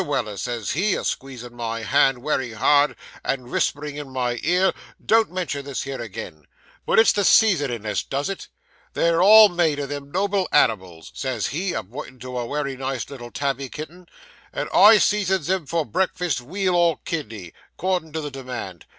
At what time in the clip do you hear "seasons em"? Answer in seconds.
14.97-15.67